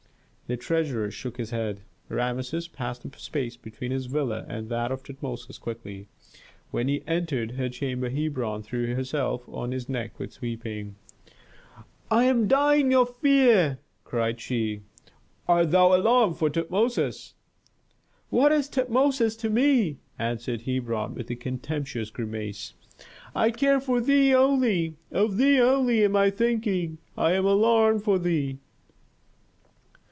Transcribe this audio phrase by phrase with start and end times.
[0.47, 1.79] The treasurer shook his head.
[2.09, 6.09] Rameses passed the space between his villa and that of Tutmosis quickly.
[6.71, 10.95] When he entered her chamber Hebron threw herself on his neck with weeping.
[12.11, 14.81] "I am dying of fear!" cried she.
[15.47, 17.33] "Art thou alarmed for Tutmosis?"
[18.29, 22.73] "What is Tutmosis to me?" answered Hebron, with a contemptuous grimace.
[23.33, 24.97] "I care for thee only!
[25.13, 28.57] Of thee only am I thinking, I am alarmed for thee!"